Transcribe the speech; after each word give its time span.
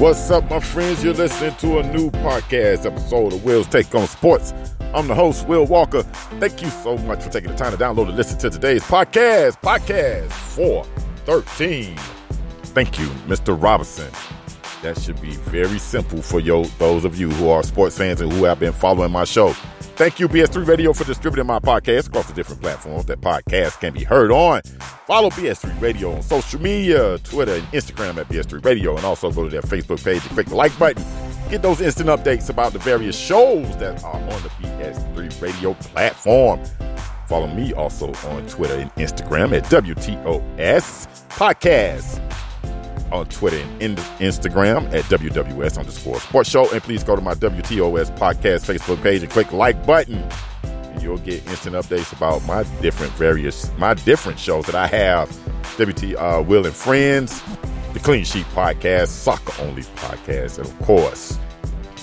What's 0.00 0.30
up, 0.30 0.48
my 0.48 0.60
friends? 0.60 1.04
You're 1.04 1.12
listening 1.12 1.54
to 1.56 1.80
a 1.80 1.82
new 1.92 2.10
podcast 2.10 2.86
episode 2.86 3.34
of 3.34 3.44
Will's 3.44 3.66
Take 3.66 3.94
on 3.94 4.06
Sports. 4.06 4.54
I'm 4.94 5.06
the 5.06 5.14
host, 5.14 5.46
Will 5.46 5.66
Walker. 5.66 6.04
Thank 6.40 6.62
you 6.62 6.70
so 6.70 6.96
much 6.96 7.22
for 7.22 7.28
taking 7.28 7.50
the 7.50 7.56
time 7.58 7.72
to 7.72 7.76
download 7.76 8.08
and 8.08 8.16
listen 8.16 8.38
to 8.38 8.48
today's 8.48 8.82
podcast, 8.82 9.60
Podcast 9.60 10.32
413. 10.32 11.94
Thank 12.62 12.98
you, 12.98 13.08
Mr. 13.28 13.62
Robinson. 13.62 14.10
That 14.82 14.98
should 14.98 15.20
be 15.20 15.32
very 15.32 15.78
simple 15.78 16.22
for 16.22 16.40
yo, 16.40 16.64
those 16.78 17.04
of 17.04 17.18
you 17.20 17.28
who 17.28 17.50
are 17.50 17.62
sports 17.62 17.98
fans 17.98 18.22
and 18.22 18.32
who 18.32 18.44
have 18.44 18.58
been 18.58 18.72
following 18.72 19.12
my 19.12 19.24
show. 19.24 19.52
Thank 20.00 20.18
you, 20.18 20.26
BS3 20.26 20.66
Radio, 20.66 20.94
for 20.94 21.04
distributing 21.04 21.46
my 21.46 21.58
podcast 21.58 22.06
across 22.06 22.26
the 22.26 22.32
different 22.32 22.62
platforms 22.62 23.04
that 23.04 23.20
podcasts 23.20 23.78
can 23.78 23.92
be 23.92 24.04
heard 24.04 24.30
on. 24.30 24.62
Follow 25.06 25.28
BS3 25.28 25.78
Radio 25.82 26.14
on 26.14 26.22
social 26.22 26.58
media, 26.62 27.18
Twitter 27.18 27.56
and 27.56 27.64
Instagram 27.64 28.16
at 28.16 28.28
BS3 28.28 28.64
Radio, 28.64 28.96
and 28.96 29.04
also 29.04 29.30
go 29.30 29.44
to 29.44 29.50
their 29.50 29.60
Facebook 29.60 30.02
page 30.02 30.22
and 30.24 30.30
click 30.30 30.46
the 30.46 30.54
like 30.54 30.76
button. 30.78 31.04
Get 31.50 31.60
those 31.60 31.82
instant 31.82 32.08
updates 32.08 32.48
about 32.48 32.72
the 32.72 32.78
various 32.78 33.18
shows 33.18 33.76
that 33.76 34.02
are 34.02 34.14
on 34.14 34.42
the 34.42 34.48
BS3 34.62 35.42
Radio 35.42 35.74
platform. 35.74 36.64
Follow 37.26 37.48
me 37.48 37.74
also 37.74 38.14
on 38.30 38.46
Twitter 38.46 38.76
and 38.76 38.94
Instagram 38.94 39.54
at 39.54 39.64
WTOS 39.64 41.06
Podcast 41.28 42.29
on 43.12 43.26
Twitter 43.26 43.60
and 43.80 43.96
Instagram 44.18 44.92
at 44.92 45.04
WWS 45.04 45.78
underscore 45.78 46.20
sports 46.20 46.50
show. 46.50 46.70
And 46.70 46.82
please 46.82 47.04
go 47.04 47.16
to 47.16 47.22
my 47.22 47.34
WTOS 47.34 48.16
podcast 48.16 48.64
Facebook 48.72 49.02
page 49.02 49.22
and 49.22 49.30
click 49.30 49.52
like 49.52 49.84
button. 49.86 50.22
And 50.62 51.02
you'll 51.02 51.18
get 51.18 51.46
instant 51.48 51.76
updates 51.76 52.12
about 52.12 52.44
my 52.44 52.64
different 52.80 53.12
various, 53.12 53.70
my 53.78 53.94
different 53.94 54.38
shows 54.38 54.66
that 54.66 54.74
I 54.74 54.86
have. 54.86 55.28
WT 55.78 56.14
uh, 56.16 56.42
Will 56.46 56.66
and 56.66 56.74
Friends, 56.74 57.42
the 57.92 58.00
Clean 58.00 58.24
Sheet 58.24 58.46
Podcast, 58.46 59.08
Soccer 59.08 59.52
Only 59.62 59.82
Podcast, 59.82 60.58
and 60.58 60.66
of 60.66 60.78
course, 60.80 61.38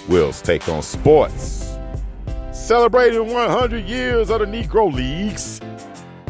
Will's 0.07 0.41
Take 0.41 0.67
on 0.69 0.81
Sports. 0.81 1.77
Celebrating 2.51 3.31
100 3.31 3.85
years 3.85 4.29
of 4.29 4.39
the 4.39 4.45
Negro 4.45 4.91
Leagues. 4.91 5.59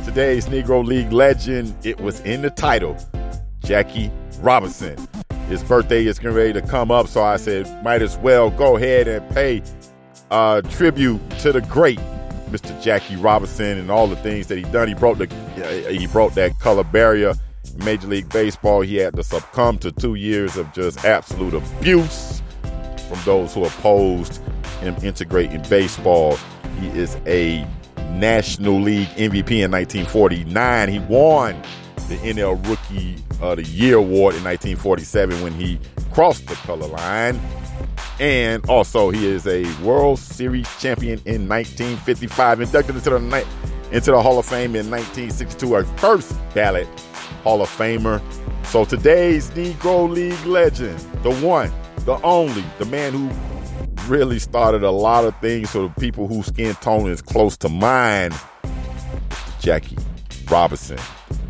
Today's 0.03 0.47
Negro 0.47 0.85
League 0.85 1.11
legend, 1.11 1.75
it 1.85 1.99
was 1.99 2.21
in 2.21 2.41
the 2.41 2.49
title, 2.49 2.97
Jackie 3.59 4.11
Robinson. 4.39 4.97
His 5.47 5.63
birthday 5.63 6.05
is 6.05 6.19
getting 6.19 6.35
ready 6.35 6.53
to 6.53 6.61
come 6.61 6.91
up, 6.91 7.07
so 7.07 7.23
I 7.23 7.37
said, 7.37 7.83
might 7.83 8.01
as 8.01 8.17
well 8.17 8.49
go 8.49 8.75
ahead 8.75 9.07
and 9.07 9.27
pay 9.33 9.63
uh, 10.29 10.61
tribute 10.61 11.21
to 11.39 11.51
the 11.53 11.61
great 11.61 11.99
Mr. 12.49 12.81
Jackie 12.81 13.15
Robinson 13.15 13.77
and 13.77 13.91
all 13.91 14.07
the 14.07 14.15
things 14.17 14.47
that 14.47 14.57
he 14.57 14.63
done. 14.65 14.87
He 14.87 14.93
broke 14.93 15.17
the 15.17 15.27
uh, 15.27 15.89
he 15.89 16.07
broke 16.07 16.33
that 16.33 16.57
color 16.59 16.83
barrier 16.83 17.33
in 17.73 17.85
Major 17.85 18.07
League 18.07 18.29
Baseball. 18.29 18.81
He 18.81 18.95
had 18.95 19.15
to 19.15 19.23
succumb 19.23 19.77
to 19.79 19.91
two 19.91 20.15
years 20.15 20.57
of 20.57 20.71
just 20.73 21.03
absolute 21.05 21.53
abuse 21.53 22.41
from 23.09 23.19
those 23.25 23.53
who 23.53 23.65
opposed 23.65 24.41
him 24.79 24.95
integrating 25.03 25.61
baseball. 25.69 26.37
He 26.79 26.87
is 26.89 27.17
a 27.25 27.67
National 28.11 28.79
League 28.79 29.07
MVP 29.09 29.63
in 29.63 29.71
1949. 29.71 30.89
He 30.89 30.99
won 30.99 31.61
the 32.07 32.15
NL 32.17 32.65
Rookie 32.67 33.15
of 33.41 33.57
the 33.57 33.63
Year 33.63 33.97
award 33.97 34.35
in 34.35 34.43
1947 34.43 35.41
when 35.41 35.53
he 35.53 35.79
crossed 36.11 36.47
the 36.47 36.55
color 36.55 36.87
line. 36.87 37.39
And 38.19 38.67
also, 38.67 39.11
he 39.11 39.27
is 39.27 39.45
a 39.45 39.63
World 39.83 40.17
Series 40.17 40.67
champion 40.79 41.21
in 41.25 41.47
1955, 41.47 42.61
inducted 42.61 42.95
into 42.95 43.09
the, 43.11 43.47
into 43.91 44.11
the 44.11 44.21
Hall 44.21 44.39
of 44.39 44.45
Fame 44.45 44.75
in 44.75 44.89
1962, 44.89 45.75
a 45.75 45.83
first 45.97 46.35
ballot 46.53 46.87
Hall 47.43 47.61
of 47.61 47.69
Famer. 47.69 48.21
So 48.65 48.85
today's 48.85 49.51
Negro 49.51 50.09
League 50.09 50.45
legend, 50.45 50.99
the 51.23 51.33
one, 51.35 51.71
the 51.99 52.19
only, 52.23 52.63
the 52.79 52.85
man 52.85 53.13
who 53.13 53.29
really 54.11 54.39
started 54.39 54.83
a 54.83 54.91
lot 54.91 55.25
of 55.25 55.37
things 55.39 55.71
for 55.71 55.83
the 55.83 55.93
people 55.99 56.27
whose 56.27 56.47
skin 56.47 56.73
tone 56.75 57.09
is 57.09 57.21
close 57.21 57.55
to 57.57 57.69
mine, 57.69 58.31
Jackie 59.59 59.97
Robinson. 60.49 60.97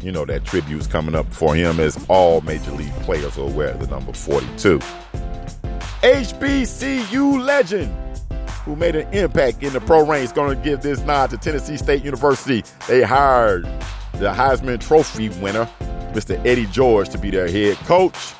You 0.08 0.14
know 0.14 0.24
that 0.24 0.46
tribute's 0.46 0.88
coming 0.88 1.16
up 1.16 1.26
for 1.34 1.54
him 1.54 1.82
as 1.82 2.00
all 2.08 2.40
major 2.40 2.72
league 2.72 2.94
players 3.02 3.38
are 3.38 3.42
aware 3.42 3.74
the 3.74 3.88
number 3.88 4.14
42. 4.14 4.80
HBCU 6.00 7.44
legend 7.44 7.94
who 8.64 8.78
made 8.78 8.96
an 8.96 9.14
impact 9.14 9.62
in 9.62 9.74
the 9.74 9.82
pro 9.82 10.06
ranks 10.06 10.32
going 10.32 10.58
to 10.58 10.64
give 10.64 10.82
this 10.82 11.02
nod 11.02 11.30
to 11.32 11.38
Tennessee 11.38 11.76
State 11.76 12.06
University. 12.06 12.64
They 12.88 13.02
hired 13.02 13.66
the 14.14 14.32
Heisman 14.32 14.80
Trophy 14.80 15.28
winner, 15.42 15.66
Mr. 16.14 16.40
Eddie 16.46 16.68
George, 16.68 17.10
to 17.10 17.18
be 17.18 17.30
their 17.30 17.50
head 17.50 17.76
coach. 17.80 18.34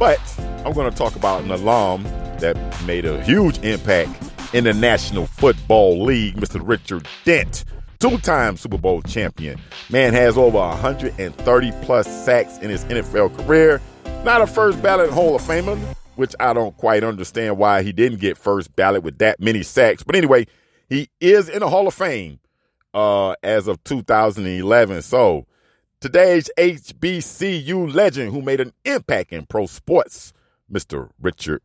But 0.00 0.18
I'm 0.64 0.72
going 0.72 0.90
to 0.90 0.96
talk 0.98 1.14
about 1.14 1.44
an 1.44 1.52
alum 1.52 2.02
that 2.40 2.56
made 2.88 3.04
a 3.04 3.22
huge 3.22 3.58
impact 3.58 4.20
in 4.52 4.64
the 4.64 4.74
National 4.74 5.26
Football 5.26 6.02
League, 6.02 6.34
Mr. 6.34 6.60
Richard 6.60 7.06
Dent 7.24 7.64
two-time 7.98 8.56
Super 8.56 8.78
Bowl 8.78 9.02
champion. 9.02 9.60
Man 9.90 10.12
has 10.14 10.38
over 10.38 10.58
130 10.58 11.72
plus 11.82 12.24
sacks 12.24 12.58
in 12.58 12.70
his 12.70 12.84
NFL 12.84 13.36
career. 13.36 13.80
Not 14.24 14.40
a 14.40 14.46
first 14.46 14.82
ballot 14.82 15.10
Hall 15.10 15.36
of 15.36 15.42
Famer, 15.42 15.78
which 16.16 16.34
I 16.40 16.52
don't 16.52 16.76
quite 16.76 17.04
understand 17.04 17.58
why 17.58 17.82
he 17.82 17.92
didn't 17.92 18.20
get 18.20 18.36
first 18.36 18.74
ballot 18.76 19.02
with 19.02 19.18
that 19.18 19.40
many 19.40 19.62
sacks. 19.62 20.02
But 20.02 20.16
anyway, 20.16 20.46
he 20.88 21.08
is 21.20 21.48
in 21.48 21.60
the 21.60 21.68
Hall 21.68 21.86
of 21.86 21.94
Fame 21.94 22.40
uh, 22.94 23.34
as 23.42 23.68
of 23.68 23.82
2011. 23.84 25.02
So 25.02 25.46
today's 26.00 26.50
HBCU 26.58 27.92
legend 27.94 28.32
who 28.32 28.42
made 28.42 28.60
an 28.60 28.72
impact 28.84 29.32
in 29.32 29.46
pro 29.46 29.66
sports, 29.66 30.32
Mr. 30.70 31.10
Richard 31.20 31.62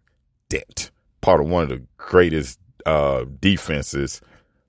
Dent, 0.49 0.91
part 1.21 1.41
of 1.41 1.47
one 1.47 1.63
of 1.63 1.69
the 1.69 1.83
greatest 1.97 2.59
uh, 2.85 3.25
defenses 3.39 4.21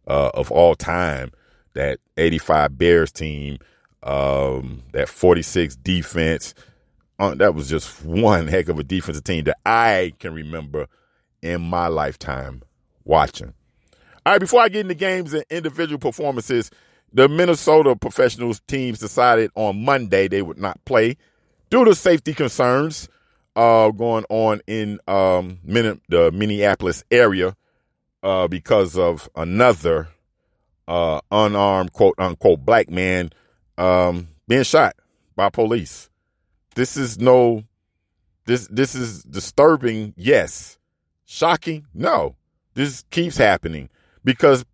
uh, 0.07 0.31
of 0.35 0.51
all 0.51 0.75
time 0.75 1.31
that 1.75 1.99
85 2.17 2.79
Bears 2.79 3.13
team, 3.13 3.59
um, 4.03 4.83
that 4.93 5.09
46 5.09 5.77
defense. 5.77 6.55
Uh, 7.19 7.35
that 7.37 7.55
was 7.55 7.69
just 7.69 8.05
one 8.05 8.49
heck 8.49 8.69
of 8.69 8.79
a 8.79 8.85
defensive 8.85 9.25
team 9.25 9.45
that 9.45 9.59
I 9.65 10.15
can 10.19 10.35
remember 10.35 10.89
in 11.43 11.61
my 11.61 11.87
lifetime 11.87 12.63
watching. 13.05 13.55
All 14.27 14.33
right, 14.33 14.41
before 14.41 14.63
I 14.63 14.69
get 14.69 14.81
into 14.81 14.95
games 14.95 15.35
and 15.35 15.45
individual 15.51 15.99
performances, 15.99 16.71
the 17.13 17.29
Minnesota 17.29 17.95
professionals 17.95 18.61
teams 18.67 18.99
decided 18.99 19.51
on 19.55 19.85
Monday 19.85 20.27
they 20.27 20.43
would 20.43 20.59
not 20.59 20.85
play 20.85 21.17
due 21.71 21.85
to 21.85 21.95
safety 21.95 22.35
concerns 22.35 23.09
uh, 23.55 23.91
going 23.91 24.25
on 24.29 24.61
in 24.67 24.99
um, 25.07 25.59
the 25.65 26.31
Minneapolis 26.33 27.05
area 27.11 27.55
uh, 28.23 28.49
because 28.49 28.99
of 28.99 29.29
another 29.37 30.09
uh, 30.89 31.21
unarmed 31.31 31.93
quote 31.93 32.15
unquote 32.19 32.65
black 32.65 32.91
man 32.91 33.31
um, 33.79 34.29
being 34.49 34.63
shot 34.63 34.97
by 35.37 35.49
police. 35.49 36.11
This 36.75 36.97
is 36.97 37.19
no 37.19 37.65
this 38.47 38.67
this 38.69 38.95
is 38.95 39.23
disturbing, 39.23 40.15
yes. 40.17 40.79
Shocking, 41.25 41.87
no. 41.95 42.37
This 42.75 43.05
keeps 43.11 43.37
happening 43.37 43.89
because 44.25 44.65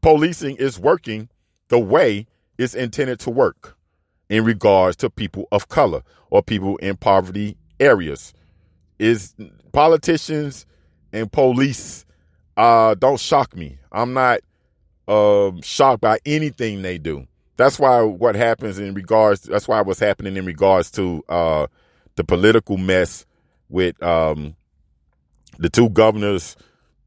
policing 0.00 0.56
is 0.56 0.78
working 0.78 1.28
the 1.68 1.78
way 1.78 2.26
it's 2.58 2.74
intended 2.74 3.20
to 3.20 3.30
work 3.30 3.76
in 4.28 4.44
regards 4.44 4.96
to 4.96 5.10
people 5.10 5.46
of 5.52 5.68
color 5.68 6.02
or 6.30 6.42
people 6.42 6.76
in 6.78 6.96
poverty 6.96 7.56
areas. 7.78 8.32
Is 8.98 9.34
politicians 9.72 10.66
and 11.12 11.30
police 11.30 12.04
uh, 12.56 12.94
don't 12.94 13.20
shock 13.20 13.56
me. 13.56 13.78
I'm 13.92 14.12
not 14.12 14.40
uh, 15.10 15.50
shocked 15.62 16.00
by 16.00 16.18
anything 16.24 16.82
they 16.82 16.96
do. 16.96 17.26
That's 17.56 17.78
why 17.78 18.00
what 18.02 18.36
happens 18.36 18.78
in 18.78 18.94
regards. 18.94 19.42
That's 19.42 19.66
why 19.66 19.82
what's 19.82 19.98
happening 19.98 20.36
in 20.36 20.46
regards 20.46 20.90
to 20.92 21.22
uh, 21.28 21.66
the 22.14 22.22
political 22.22 22.76
mess 22.76 23.26
with 23.68 24.00
um, 24.02 24.54
the 25.58 25.68
two 25.68 25.90
governors 25.90 26.56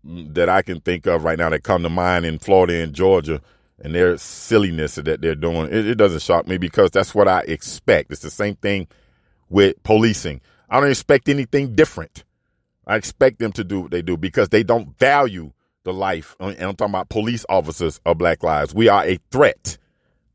that 0.04 0.50
I 0.50 0.62
can 0.62 0.82
think 0.82 1.08
of 1.08 1.24
right 1.24 1.40
now 1.40 1.50
that 1.50 1.64
come 1.64 1.82
to 1.84 1.90
mind 1.90 2.26
in 2.26 2.40
Florida 2.40 2.84
and 2.84 2.94
Georgia 2.94 3.42
and 3.80 3.96
their 3.96 4.18
silliness 4.18 4.96
that 4.96 5.22
they're 5.22 5.34
doing. 5.34 5.68
It, 5.72 5.88
it 5.88 5.96
doesn't 5.96 6.22
shock 6.22 6.46
me 6.46 6.58
because 6.58 6.92
that's 6.92 7.16
what 7.16 7.30
I 7.30 7.40
expect. 7.42 8.12
It's 8.12 8.22
the 8.22 8.30
same 8.30 8.56
thing 8.56 8.88
with 9.50 9.82
policing. 9.84 10.42
I 10.70 10.82
don't 10.82 10.90
expect 10.90 11.30
anything 11.30 11.74
different. 11.74 12.26
I 12.86 12.98
expect 12.98 13.40
them 13.40 13.54
to 13.54 13.64
do 13.64 13.82
what 13.82 13.92
they 13.92 14.02
do 14.02 14.18
because 14.18 14.50
they 14.50 14.64
don't 14.64 14.98
value 15.00 15.54
the 15.84 15.94
life, 15.94 16.36
and 16.40 16.56
I'm 16.60 16.76
talking 16.76 16.94
about 16.94 17.10
police 17.10 17.46
officers 17.50 18.00
of 18.06 18.18
Black 18.18 18.44
Lives. 18.44 18.74
We 18.74 18.88
are 18.88 19.06
a 19.06 19.20
threat 19.32 19.78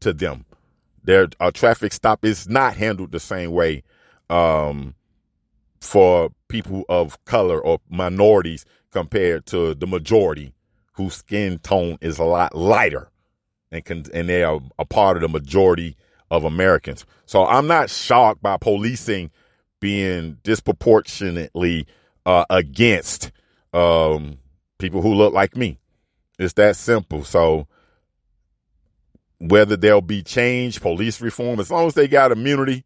to 0.00 0.12
them. 0.12 0.44
Their 1.04 1.28
a 1.40 1.50
traffic 1.50 1.92
stop 1.92 2.24
is 2.24 2.48
not 2.48 2.76
handled 2.76 3.12
the 3.12 3.20
same 3.20 3.52
way 3.52 3.82
um, 4.28 4.94
for 5.80 6.30
people 6.48 6.84
of 6.88 7.22
color 7.24 7.60
or 7.60 7.80
minorities 7.88 8.64
compared 8.90 9.46
to 9.46 9.74
the 9.74 9.86
majority 9.86 10.52
whose 10.92 11.14
skin 11.14 11.58
tone 11.60 11.98
is 12.00 12.18
a 12.18 12.24
lot 12.24 12.54
lighter 12.54 13.08
and 13.70 13.84
can, 13.84 14.04
and 14.12 14.28
they 14.28 14.42
are 14.42 14.60
a 14.78 14.84
part 14.84 15.16
of 15.16 15.22
the 15.22 15.28
majority 15.28 15.96
of 16.30 16.44
Americans. 16.44 17.06
So 17.26 17.46
I'm 17.46 17.66
not 17.66 17.90
shocked 17.90 18.42
by 18.42 18.56
policing 18.56 19.30
being 19.80 20.38
disproportionately 20.42 21.86
uh, 22.26 22.44
against 22.50 23.30
um, 23.72 24.38
people 24.78 25.02
who 25.02 25.14
look 25.14 25.32
like 25.32 25.56
me. 25.56 25.78
It's 26.38 26.54
that 26.54 26.76
simple. 26.76 27.24
So 27.24 27.66
whether 29.38 29.76
there'll 29.76 30.00
be 30.00 30.22
change, 30.22 30.80
police 30.80 31.20
reform, 31.20 31.60
as 31.60 31.70
long 31.70 31.86
as 31.86 31.94
they 31.94 32.08
got 32.08 32.32
immunity, 32.32 32.84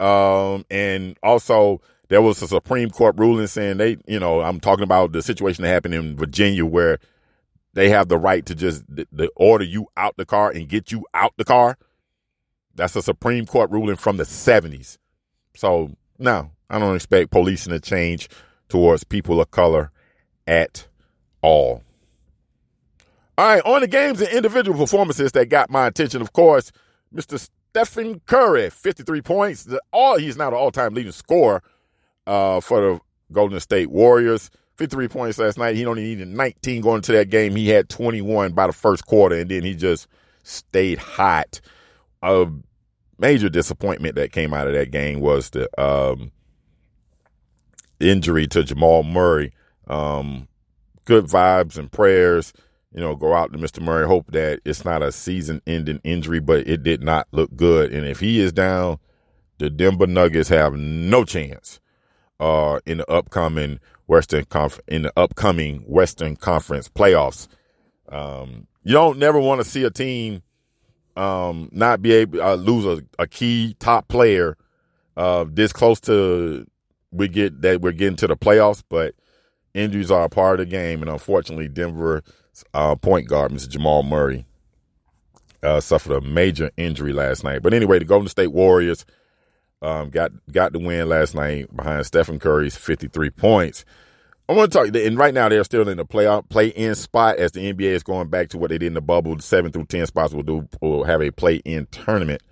um, 0.00 0.64
and 0.70 1.16
also 1.22 1.80
there 2.08 2.22
was 2.22 2.42
a 2.42 2.48
Supreme 2.48 2.90
Court 2.90 3.16
ruling 3.18 3.46
saying 3.46 3.78
they, 3.78 3.96
you 4.06 4.18
know, 4.18 4.40
I'm 4.40 4.60
talking 4.60 4.84
about 4.84 5.12
the 5.12 5.22
situation 5.22 5.62
that 5.62 5.70
happened 5.70 5.94
in 5.94 6.16
Virginia 6.16 6.66
where 6.66 6.98
they 7.72 7.88
have 7.90 8.08
the 8.08 8.18
right 8.18 8.44
to 8.46 8.54
just 8.54 8.84
the, 8.88 9.06
the 9.10 9.30
order 9.36 9.64
you 9.64 9.86
out 9.96 10.16
the 10.16 10.26
car 10.26 10.50
and 10.50 10.68
get 10.68 10.92
you 10.92 11.06
out 11.14 11.32
the 11.36 11.44
car. 11.44 11.76
That's 12.74 12.96
a 12.96 13.02
Supreme 13.02 13.46
Court 13.46 13.70
ruling 13.70 13.96
from 13.96 14.16
the 14.16 14.24
70s. 14.24 14.98
So 15.56 15.92
no, 16.18 16.50
I 16.68 16.78
don't 16.78 16.96
expect 16.96 17.30
policing 17.30 17.72
to 17.72 17.80
change 17.80 18.28
towards 18.68 19.04
people 19.04 19.40
of 19.40 19.50
color 19.50 19.90
at 20.46 20.86
all. 21.44 21.82
All 23.36 23.46
right, 23.46 23.62
on 23.64 23.82
the 23.82 23.86
games 23.86 24.20
and 24.20 24.30
individual 24.30 24.78
performances 24.78 25.32
that 25.32 25.48
got 25.48 25.68
my 25.68 25.86
attention, 25.86 26.22
of 26.22 26.32
course, 26.32 26.72
Mr. 27.14 27.48
Stephen 27.74 28.20
Curry, 28.26 28.70
53 28.70 29.20
points. 29.20 29.64
The, 29.64 29.80
all 29.92 30.16
he's 30.16 30.36
now 30.36 30.50
the 30.50 30.56
all-time 30.56 30.94
leading 30.94 31.12
scorer 31.12 31.62
uh, 32.26 32.60
for 32.60 32.80
the 32.80 33.00
Golden 33.32 33.60
State 33.60 33.90
Warriors. 33.90 34.50
53 34.76 35.08
points 35.08 35.38
last 35.38 35.58
night. 35.58 35.76
He 35.76 35.86
only 35.86 36.02
needed 36.02 36.28
19 36.28 36.80
going 36.80 36.96
into 36.96 37.12
that 37.12 37.30
game. 37.30 37.54
He 37.54 37.68
had 37.68 37.88
21 37.88 38.52
by 38.52 38.66
the 38.66 38.72
first 38.72 39.06
quarter, 39.06 39.36
and 39.36 39.50
then 39.50 39.62
he 39.62 39.74
just 39.74 40.08
stayed 40.42 40.98
hot. 40.98 41.60
A 42.22 42.46
major 43.18 43.48
disappointment 43.48 44.16
that 44.16 44.32
came 44.32 44.54
out 44.54 44.66
of 44.66 44.72
that 44.74 44.90
game 44.90 45.20
was 45.20 45.50
the 45.50 45.68
um, 45.80 46.32
injury 48.00 48.46
to 48.48 48.64
Jamal 48.64 49.04
Murray. 49.04 49.52
Um, 49.86 50.48
good 51.04 51.26
vibes 51.26 51.78
and 51.78 51.90
prayers. 51.90 52.52
You 52.92 53.00
know, 53.00 53.16
go 53.16 53.34
out 53.34 53.52
to 53.52 53.58
Mr. 53.58 53.82
Murray. 53.82 54.06
Hope 54.06 54.30
that 54.32 54.60
it's 54.64 54.84
not 54.84 55.02
a 55.02 55.10
season-ending 55.10 56.00
injury, 56.04 56.40
but 56.40 56.66
it 56.68 56.82
did 56.82 57.02
not 57.02 57.26
look 57.32 57.54
good. 57.56 57.92
And 57.92 58.06
if 58.06 58.20
he 58.20 58.40
is 58.40 58.52
down, 58.52 58.98
the 59.58 59.68
Denver 59.68 60.06
Nuggets 60.06 60.48
have 60.48 60.74
no 60.74 61.24
chance 61.24 61.80
uh, 62.38 62.78
in 62.86 62.98
the 62.98 63.10
upcoming 63.10 63.80
Western 64.06 64.44
Conf- 64.44 64.80
in 64.86 65.02
the 65.02 65.12
upcoming 65.16 65.80
Western 65.80 66.36
Conference 66.36 66.88
playoffs. 66.88 67.48
Um, 68.08 68.66
you 68.82 68.92
don't 68.92 69.18
never 69.18 69.40
want 69.40 69.62
to 69.62 69.68
see 69.68 69.84
a 69.84 69.90
team 69.90 70.42
um, 71.16 71.68
not 71.72 72.02
be 72.02 72.12
able 72.12 72.42
uh, 72.42 72.54
lose 72.54 72.84
a, 72.84 73.22
a, 73.22 73.26
key 73.26 73.76
top 73.78 74.08
player 74.08 74.56
uh, 75.16 75.44
this 75.48 75.72
close 75.72 76.00
to 76.00 76.66
we 77.12 77.28
get 77.28 77.62
that 77.62 77.80
we're 77.80 77.92
getting 77.92 78.16
to 78.16 78.26
the 78.26 78.36
playoffs, 78.36 78.82
but 78.88 79.14
injuries 79.74 80.10
are 80.10 80.24
a 80.24 80.28
part 80.28 80.60
of 80.60 80.66
the 80.66 80.70
game, 80.70 81.02
and 81.02 81.10
unfortunately, 81.10 81.68
Denver 81.68 82.22
uh, 82.72 82.94
point 82.94 83.28
guard 83.28 83.52
Mr. 83.52 83.68
Jamal 83.68 84.02
Murray 84.02 84.46
uh, 85.62 85.80
suffered 85.80 86.12
a 86.12 86.20
major 86.20 86.70
injury 86.76 87.12
last 87.12 87.44
night. 87.44 87.62
But 87.62 87.74
anyway, 87.74 87.98
the 87.98 88.04
Golden 88.04 88.28
State 88.28 88.52
Warriors 88.52 89.04
um, 89.82 90.10
got 90.10 90.32
got 90.50 90.72
the 90.72 90.78
win 90.78 91.08
last 91.08 91.34
night 91.34 91.74
behind 91.74 92.06
Stephen 92.06 92.38
Curry's 92.38 92.76
53 92.76 93.30
points. 93.30 93.84
I 94.48 94.52
want 94.52 94.70
to 94.72 94.78
talk, 94.78 94.94
and 94.94 95.16
right 95.16 95.32
now 95.32 95.48
they're 95.48 95.64
still 95.64 95.88
in 95.88 95.96
the 95.96 96.04
playoff 96.04 96.48
play 96.50 96.68
in 96.68 96.94
spot 96.94 97.36
as 97.36 97.52
the 97.52 97.72
NBA 97.72 97.92
is 97.92 98.02
going 98.02 98.28
back 98.28 98.50
to 98.50 98.58
what 98.58 98.68
they 98.70 98.78
did 98.78 98.88
in 98.88 98.94
the 98.94 99.00
bubble. 99.00 99.36
The 99.36 99.42
Seven 99.42 99.72
through 99.72 99.86
ten 99.86 100.06
spots 100.06 100.34
will 100.34 100.42
do 100.42 100.68
will 100.82 101.04
have 101.04 101.22
a 101.22 101.30
play 101.30 101.56
in 101.64 101.86
tournament 101.86 102.42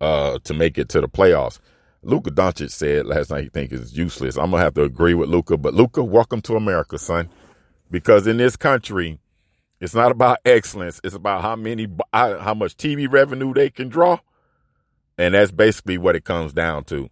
uh, 0.00 0.38
to 0.44 0.54
make 0.54 0.78
it 0.78 0.88
to 0.90 1.00
the 1.00 1.08
playoffs. 1.08 1.58
Luka 2.02 2.30
Doncic 2.30 2.70
said 2.70 3.06
last 3.06 3.30
night 3.30 3.44
he 3.44 3.50
thinks 3.50 3.74
it's 3.74 3.92
useless. 3.92 4.36
I'm 4.36 4.50
gonna 4.50 4.62
have 4.62 4.74
to 4.74 4.84
agree 4.84 5.14
with 5.14 5.28
Luka, 5.28 5.56
but 5.56 5.74
Luka, 5.74 6.02
welcome 6.02 6.40
to 6.42 6.54
America, 6.56 6.98
son. 6.98 7.28
Because 7.90 8.26
in 8.26 8.36
this 8.36 8.56
country, 8.56 9.18
it's 9.80 9.94
not 9.94 10.12
about 10.12 10.38
excellence; 10.44 11.00
it's 11.02 11.14
about 11.14 11.42
how 11.42 11.56
many, 11.56 11.88
how 12.12 12.54
much 12.54 12.76
TV 12.76 13.10
revenue 13.10 13.52
they 13.52 13.70
can 13.70 13.88
draw, 13.88 14.18
and 15.16 15.34
that's 15.34 15.50
basically 15.50 15.98
what 15.98 16.14
it 16.14 16.24
comes 16.24 16.52
down 16.52 16.84
to. 16.84 17.10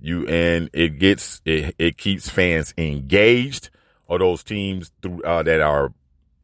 You 0.00 0.26
and 0.26 0.68
it 0.72 0.98
gets 0.98 1.40
it, 1.44 1.74
it 1.78 1.96
keeps 1.96 2.28
fans 2.28 2.74
engaged 2.76 3.70
or 4.08 4.18
those 4.18 4.42
teams 4.42 4.90
through 5.00 5.22
uh, 5.22 5.44
that 5.44 5.60
are 5.60 5.92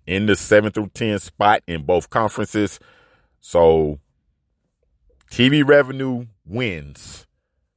in 0.07 0.27
the 0.27 0.37
seven 0.37 0.71
through 0.71 0.91
ten 0.95 1.19
spot 1.19 1.63
in 1.67 1.83
both 1.83 2.09
conferences. 2.09 2.79
So 3.41 3.99
TV 5.31 5.67
revenue 5.67 6.27
wins 6.47 7.27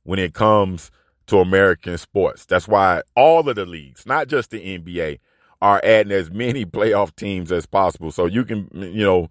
when 0.03 0.19
it 0.19 0.33
comes 0.33 0.91
to 1.27 1.39
American 1.39 1.97
sports. 1.97 2.45
That's 2.45 2.67
why 2.67 3.01
all 3.15 3.47
of 3.47 3.55
the 3.55 3.65
leagues, 3.65 4.05
not 4.05 4.27
just 4.27 4.51
the 4.51 4.77
NBA, 4.77 5.19
are 5.61 5.81
adding 5.83 6.11
as 6.11 6.29
many 6.29 6.65
playoff 6.65 7.15
teams 7.15 7.51
as 7.51 7.65
possible. 7.65 8.11
So 8.11 8.25
you 8.25 8.43
can, 8.43 8.69
you 8.73 9.03
know, 9.03 9.29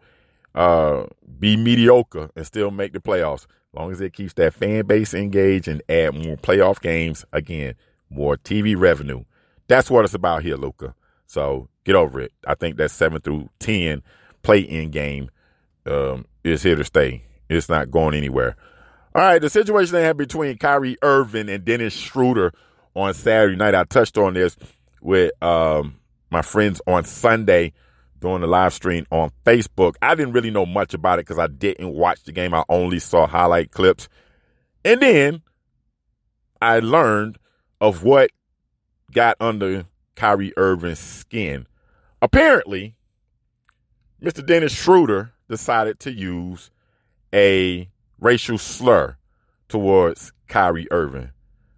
uh, 0.55 1.07
be 1.39 1.57
mediocre 1.57 2.31
and 2.37 2.47
still 2.47 2.71
make 2.71 2.93
the 2.93 3.01
playoffs 3.01 3.43
As 3.45 3.75
long 3.75 3.91
as 3.91 4.01
it 4.01 4.13
keeps 4.13 4.35
that 4.35 4.55
fan 4.55 4.87
base 4.87 5.15
engaged 5.15 5.69
and 5.69 5.83
add 5.89 6.15
more 6.15 6.37
playoff 6.37 6.81
games, 6.81 7.25
again, 7.33 7.75
more 8.11 8.37
TV 8.37 8.79
revenue. 8.79 9.25
That's 9.69 9.91
what 9.91 10.05
it's 10.05 10.15
about 10.15 10.43
here, 10.43 10.57
Luka. 10.57 10.95
So 11.27 11.69
get 11.85 11.95
over 11.95 12.21
it. 12.21 12.33
I 12.47 12.55
think 12.55 12.77
that 12.77 12.91
seven 12.91 13.21
through 13.21 13.49
ten 13.59 14.03
play 14.43 14.61
in 14.61 14.91
game 14.91 15.31
um, 15.87 16.27
is 16.45 16.63
here 16.63 16.77
to 16.77 16.85
stay. 16.85 17.23
It's 17.49 17.69
not 17.69 17.91
going 17.91 18.15
anywhere. 18.15 18.57
All 19.15 19.21
right, 19.23 19.43
the 19.43 19.51
situation 19.51 19.93
they 19.93 20.05
had 20.05 20.17
between 20.17 20.57
Kyrie 20.57 20.97
Irving 21.03 21.51
and 21.51 21.65
Dennis 21.67 21.93
Schroeder 21.93 22.53
on 22.95 23.13
Saturday 23.13 23.57
night. 23.57 23.75
I 23.75 23.85
touched 23.85 24.17
on 24.17 24.33
this 24.33 24.57
with 25.03 25.33
um, 25.43 25.97
my 26.31 26.41
friends 26.41 26.81
on 26.87 27.05
Sunday 27.05 27.75
during 28.21 28.41
the 28.41 28.47
live 28.47 28.73
stream 28.73 29.07
on 29.11 29.31
Facebook. 29.45 29.97
I 30.01 30.15
didn't 30.15 30.33
really 30.33 30.51
know 30.51 30.65
much 30.65 30.95
about 30.95 31.19
it 31.19 31.27
because 31.27 31.39
I 31.39 31.49
didn't 31.49 31.93
watch 31.93 32.23
the 32.25 32.33
game. 32.33 32.55
I 32.55 32.65
only 32.71 32.99
saw 32.99 33.27
highlight 33.27 33.71
clips. 33.71 34.09
And 34.83 35.03
then 35.03 35.43
I 36.63 36.79
learned 36.79 37.37
of 37.83 38.05
what 38.05 38.31
got 39.13 39.37
under 39.41 39.85
Kyrie 40.17 40.55
Irving's 40.57 41.01
skin. 41.01 41.67
Apparently, 42.23 42.95
Mr. 44.23 44.47
Dennis 44.47 44.73
Schroeder 44.73 45.33
decided 45.51 45.99
to 46.01 46.13
use 46.13 46.71
a 47.35 47.91
racial 48.23 48.57
slur 48.57 49.17
towards 49.69 50.33
Kyrie 50.49 50.87
Irving. 50.91 51.31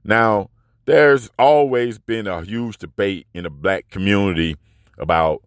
Now, 0.04 0.50
there's 0.84 1.30
always 1.38 1.98
been 1.98 2.26
a 2.26 2.42
huge 2.42 2.78
debate 2.78 3.26
in 3.32 3.44
the 3.44 3.50
black 3.50 3.88
community 3.88 4.56
about 4.98 5.42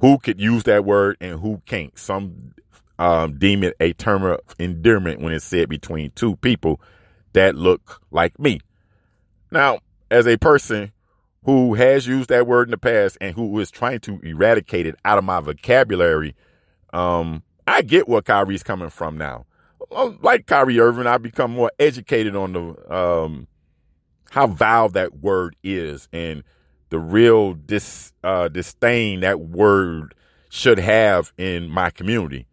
who 0.00 0.18
could 0.18 0.40
use 0.40 0.64
that 0.64 0.84
word 0.84 1.16
and 1.20 1.40
who 1.40 1.62
can't. 1.64 1.98
Some 1.98 2.52
um, 2.98 3.38
deem 3.38 3.64
it 3.64 3.74
a 3.80 3.94
term 3.94 4.24
of 4.24 4.40
endearment 4.58 5.20
when 5.20 5.32
it's 5.32 5.44
said 5.44 5.68
between 5.68 6.10
two 6.10 6.36
people 6.36 6.80
that 7.32 7.54
look 7.54 8.02
like 8.10 8.38
me. 8.38 8.60
Now, 9.50 9.78
as 10.10 10.26
a 10.26 10.36
person 10.36 10.92
who 11.44 11.74
has 11.74 12.06
used 12.06 12.28
that 12.28 12.46
word 12.46 12.68
in 12.68 12.72
the 12.72 12.78
past 12.78 13.16
and 13.20 13.34
who 13.34 13.58
is 13.60 13.70
trying 13.70 14.00
to 14.00 14.20
eradicate 14.20 14.86
it 14.86 14.96
out 15.04 15.18
of 15.18 15.24
my 15.24 15.40
vocabulary, 15.40 16.34
um, 16.92 17.42
I 17.66 17.82
get 17.82 18.08
where 18.08 18.22
Kyrie's 18.22 18.62
coming 18.62 18.90
from 18.90 19.16
now. 19.16 19.46
Like 19.90 20.46
Kyrie 20.46 20.80
Irving, 20.80 21.06
I've 21.06 21.22
become 21.22 21.52
more 21.52 21.70
educated 21.78 22.36
on 22.36 22.52
the 22.52 22.94
um, 22.94 23.46
how 24.30 24.46
vile 24.46 24.88
that 24.90 25.18
word 25.18 25.56
is 25.62 26.08
and 26.12 26.42
the 26.90 26.98
real 26.98 27.54
dis, 27.54 28.12
uh, 28.22 28.48
disdain 28.48 29.20
that 29.20 29.40
word 29.40 30.14
should 30.50 30.78
have 30.78 31.32
in 31.36 31.68
my 31.68 31.90
community, 31.90 32.46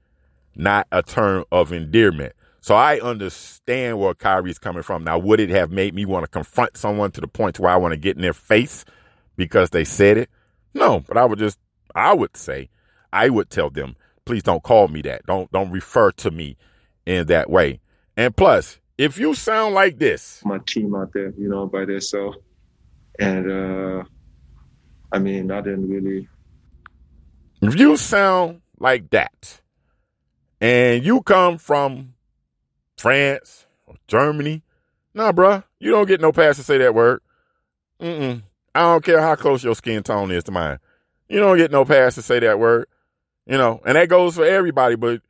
not 0.56 0.88
a 0.92 1.04
term 1.04 1.46
of 1.52 1.72
endearment. 1.72 2.34
So 2.62 2.76
I 2.76 3.00
understand 3.00 4.00
where 4.00 4.14
Kyrie's 4.14 4.58
coming 4.58 4.84
from. 4.84 5.04
Now, 5.04 5.18
would 5.18 5.40
it 5.40 5.50
have 5.50 5.72
made 5.72 5.94
me 5.94 6.06
want 6.06 6.24
to 6.24 6.30
confront 6.30 6.78
someone 6.78 7.12
to 7.12 7.22
the 7.22 7.28
point 7.28 7.60
where 7.60 7.72
I 7.72 7.76
want 7.76 7.92
to 7.92 7.98
get 7.98 8.16
in 8.16 8.22
their 8.22 8.34
face 8.34 8.86
because 9.36 9.72
they 9.72 9.84
said 9.84 10.18
it? 10.18 10.30
No, 10.74 11.02
but 11.02 11.18
I 11.18 11.26
would 11.26 11.40
just, 11.40 11.60
I 11.94 12.14
would 12.14 12.38
say, 12.38 12.70
I 13.12 13.30
would 13.30 13.50
tell 13.50 13.70
them, 13.70 13.96
please 14.26 14.44
don't 14.44 14.64
call 14.64 14.88
me 14.88 15.02
that. 15.02 15.26
Don't, 15.26 15.52
don't 15.52 15.72
refer 15.72 16.12
to 16.12 16.32
me 16.32 16.56
in 17.06 17.28
that 17.28 17.50
way. 17.50 17.80
And 18.16 18.36
plus, 18.36 18.80
if 18.98 19.18
you 19.18 19.34
sound 19.34 19.76
like 19.76 19.98
this, 19.98 20.42
my 20.46 20.60
team 20.60 20.96
out 20.96 21.12
there, 21.14 21.34
you 21.38 21.50
know, 21.50 21.66
by 21.68 21.86
themselves, 21.86 22.38
and 23.20 23.52
uh, 23.52 24.04
I 25.12 25.20
mean, 25.20 25.52
I 25.52 25.62
didn't 25.62 25.90
really. 25.90 26.28
If 27.62 27.80
you 27.80 27.98
sound 27.98 28.62
like 28.80 29.10
that, 29.12 29.62
and 30.60 31.04
you 31.04 31.22
come 31.22 31.58
from 31.58 32.14
France 32.98 33.66
or 33.88 33.96
Germany, 34.08 34.64
nah, 35.14 35.32
bruh, 35.32 35.64
you 35.80 35.92
don't 35.92 36.08
get 36.08 36.22
no 36.22 36.32
pass 36.32 36.58
to 36.58 36.64
say 36.64 36.78
that 36.80 36.94
word. 36.94 37.22
Mm-mm. 38.00 38.44
I 38.76 38.82
don't 38.82 39.04
care 39.04 39.22
how 39.22 39.36
close 39.36 39.64
your 39.64 39.76
skin 39.76 40.04
tone 40.04 40.32
is 40.32 40.44
to 40.46 40.52
mine. 40.52 40.80
You 41.30 41.40
don't 41.40 41.58
get 41.58 41.72
no 41.72 41.86
pass 41.86 42.16
to 42.16 42.22
say 42.22 42.40
that 42.40 42.60
word. 42.60 42.88
You 43.46 43.58
know, 43.58 43.82
and 43.86 43.96
that 43.96 44.10
goes 44.10 44.36
for 44.36 44.46
everybody, 44.46 44.96
but 44.96 45.22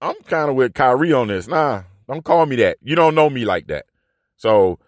I'm 0.00 0.16
kind 0.26 0.50
of 0.50 0.56
with 0.56 0.74
Kyrie 0.74 1.12
on 1.12 1.28
this. 1.28 1.48
Nah, 1.48 1.82
don't 2.08 2.24
call 2.24 2.46
me 2.46 2.56
that. 2.56 2.78
You 2.82 2.94
don't 2.94 3.14
know 3.14 3.28
me 3.28 3.44
like 3.44 3.66
that. 3.68 3.86
So 4.36 4.78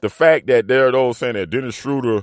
the 0.00 0.10
fact 0.10 0.46
that 0.48 0.68
there 0.68 0.88
are 0.88 0.92
those 0.92 1.18
saying 1.18 1.34
that 1.34 1.50
Dennis 1.50 1.74
Schroeder 1.74 2.22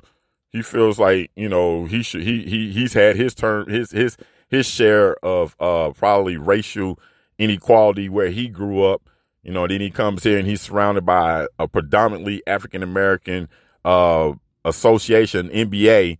he 0.49 0.61
feels 0.61 0.97
like 0.97 1.31
you 1.35 1.49
know 1.49 1.85
he 1.85 2.01
should 2.01 2.23
he 2.23 2.43
he 2.43 2.71
he's 2.71 2.93
had 2.93 3.15
his 3.15 3.35
turn 3.35 3.69
his 3.69 3.91
his 3.91 4.17
his 4.47 4.65
share 4.65 5.15
of 5.25 5.55
uh 5.59 5.91
probably 5.91 6.37
racial 6.37 6.99
inequality 7.37 8.09
where 8.09 8.29
he 8.29 8.47
grew 8.47 8.83
up. 8.83 9.09
You 9.43 9.53
know, 9.53 9.67
then 9.67 9.81
he 9.81 9.89
comes 9.89 10.23
here 10.23 10.37
and 10.37 10.47
he's 10.47 10.61
surrounded 10.61 11.05
by 11.05 11.47
a 11.57 11.67
predominantly 11.67 12.41
African 12.47 12.83
American 12.83 13.49
uh 13.83 14.33
association 14.65 15.49
NBA 15.49 16.17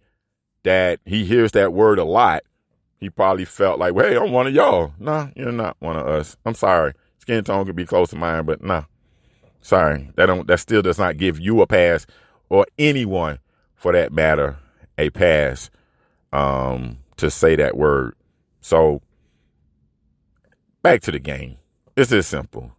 that 0.63 1.00
he 1.05 1.25
hears 1.25 1.51
that 1.53 1.74
word 1.74 2.00
a 2.00 2.03
lot. 2.03 2.43
He 2.99 3.09
probably 3.09 3.45
felt 3.45 3.79
like, 3.79 3.93
well, 3.93 4.09
hey, 4.09 4.17
I'm 4.17 4.31
one 4.31 4.47
of 4.47 4.53
y'all. 4.53 4.93
Nah, 4.99 5.27
you're 5.35 5.51
not 5.51 5.77
one 5.79 5.97
of 5.97 6.07
us. 6.07 6.35
I'm 6.45 6.55
sorry. 6.55 6.93
Skin 7.19 7.43
tone 7.43 7.65
could 7.65 7.75
be 7.75 7.85
close 7.85 8.09
to 8.09 8.15
mine, 8.15 8.45
but 8.45 8.63
nah. 8.63 8.83
Sorry. 9.61 10.09
That 10.15 10.27
don't 10.27 10.47
that 10.47 10.59
still 10.59 10.81
does 10.81 10.97
not 10.97 11.17
give 11.17 11.39
you 11.39 11.61
a 11.61 11.67
pass 11.67 12.05
or 12.49 12.65
anyone 12.79 13.39
for 13.75 13.91
that 13.91 14.11
matter 14.11 14.57
a 14.97 15.09
pass 15.09 15.69
um, 16.33 16.97
to 17.17 17.29
say 17.29 17.55
that 17.55 17.77
word. 17.77 18.15
So 18.61 19.01
back 20.81 21.01
to 21.01 21.11
the 21.11 21.19
game. 21.19 21.57
It's 21.95 22.09
this 22.09 22.27
simple. 22.27 22.71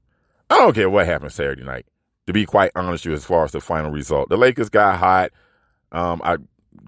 I 0.50 0.58
don't 0.58 0.74
care 0.74 0.90
what 0.90 1.06
happened 1.06 1.32
Saturday 1.32 1.64
night. 1.64 1.86
To 2.26 2.32
be 2.32 2.44
quite 2.44 2.72
honest 2.74 3.04
with 3.04 3.12
you, 3.12 3.16
as 3.16 3.24
far 3.24 3.44
as 3.44 3.52
the 3.52 3.60
final 3.60 3.90
result, 3.90 4.28
the 4.28 4.36
Lakers 4.36 4.68
got 4.68 4.98
hot. 4.98 5.30
Um, 5.92 6.20
I 6.24 6.36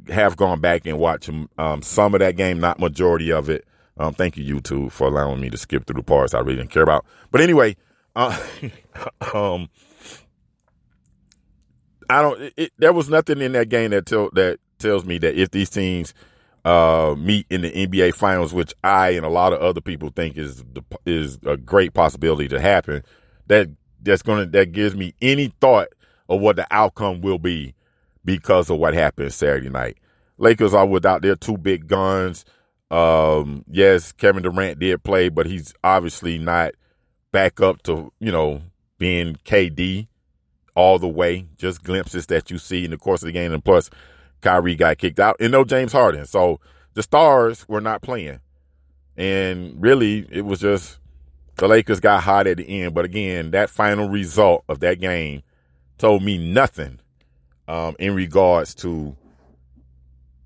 have 0.09 0.37
gone 0.37 0.61
back 0.61 0.87
and 0.87 0.99
watched 0.99 1.31
um, 1.59 1.83
some 1.83 2.15
of 2.15 2.21
that 2.21 2.37
game, 2.37 2.61
not 2.61 2.79
majority 2.79 3.31
of 3.31 3.49
it. 3.49 3.65
Um, 3.99 4.15
thank 4.15 4.37
you, 4.37 4.57
YouTube, 4.57 4.93
for 4.93 5.09
allowing 5.09 5.41
me 5.41 5.51
to 5.51 5.59
skip 5.59 5.87
through 5.87 6.01
the 6.01 6.03
parts 6.03 6.35
I 6.35 6.41
really 6.41 6.57
didn't 6.57 6.71
care 6.71 6.83
about. 6.83 7.05
But 7.31 7.43
anyway, 7.43 7.77
uh, 8.17 8.39
um, 9.35 9.69
I 12.09 12.23
don't. 12.23 12.41
It, 12.41 12.55
it, 12.57 12.73
there 12.79 12.93
was 12.93 13.09
nothing 13.09 13.41
in 13.41 13.53
that 13.53 13.69
game 13.69 13.91
that 13.91 14.07
tell 14.07 14.31
that 14.33 14.59
tells 14.79 15.05
me 15.05 15.19
that 15.19 15.41
if 15.41 15.51
these 15.51 15.71
teams 15.71 16.15
uh, 16.65 17.15
meet 17.19 17.47
in 17.51 17.63
the 17.63 17.71
NBA 17.71 18.15
Finals, 18.15 18.53
which 18.53 18.73
I 18.83 19.11
and 19.11 19.25
a 19.25 19.31
lot 19.31 19.53
of 19.53 19.61
other 19.61 19.81
people 19.81 20.11
think 20.11 20.37
is 20.37 20.65
the, 20.73 20.83
is 21.07 21.39
a 21.47 21.57
great 21.57 21.95
possibility 21.95 22.49
to 22.49 22.61
happen, 22.61 23.03
that 23.47 23.69
that's 24.03 24.23
gonna 24.23 24.47
that 24.47 24.73
gives 24.73 24.97
me 24.97 25.15
any 25.21 25.53
thought 25.61 25.89
of 26.29 26.41
what 26.41 26.57
the 26.57 26.67
outcome 26.71 27.21
will 27.21 27.39
be 27.39 27.75
because 28.25 28.71
of 28.71 28.79
what 28.79 28.95
happened 28.95 29.33
Saturday 29.33 29.69
night. 29.69 29.99
Lakers 30.39 30.75
are 30.75 30.87
without 30.87 31.23
their 31.23 31.37
two 31.37 31.59
big 31.59 31.87
guns. 31.87 32.45
Um, 32.91 33.65
yes, 33.71 34.13
Kevin 34.13 34.43
Durant 34.43 34.79
did 34.79 35.03
play, 35.03 35.29
but 35.29 35.47
he's 35.47 35.75
obviously 35.85 36.39
not 36.39 36.73
back 37.33 37.61
up 37.61 37.83
to 37.85 38.13
you 38.19 38.33
know 38.33 38.63
being 38.99 39.37
KD 39.45 40.09
all 40.75 40.99
the 40.99 41.09
way. 41.09 41.47
Just 41.57 41.85
glimpses 41.85 42.27
that 42.27 42.51
you 42.51 42.59
see 42.59 42.85
in 42.85 42.91
the 42.91 42.97
course 42.97 43.23
of 43.23 43.27
the 43.27 43.33
game. 43.33 43.53
And 43.53 43.65
plus, 43.65 43.91
Kyrie 44.41 44.77
got 44.77 44.99
kicked 44.99 45.21
out, 45.21 45.37
and 45.41 45.53
no 45.53 45.65
James 45.65 45.93
Harden. 45.93 46.27
So 46.27 46.61
the 46.95 47.03
stars 47.03 47.69
were 47.69 47.81
not 47.81 48.03
playing. 48.03 48.41
And 49.17 49.81
really, 49.81 50.27
it 50.31 50.43
was 50.43 50.61
just 50.61 50.99
the 51.57 51.69
Lakers 51.69 52.01
got 52.01 52.23
hot 52.23 52.47
at 52.47 52.57
the 52.57 52.83
end. 52.83 52.95
But 52.95 53.05
again, 53.05 53.51
that 53.51 53.71
final 53.71 54.09
result 54.09 54.65
of 54.69 54.81
that 54.81 55.01
game 55.01 55.43
told 55.99 56.23
me 56.23 56.39
nothing 56.39 56.99
um, 57.71 57.95
in 58.01 58.15
regards 58.15 58.75
to 58.75 59.17